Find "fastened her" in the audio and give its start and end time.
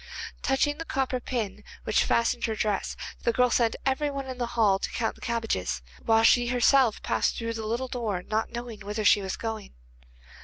2.03-2.55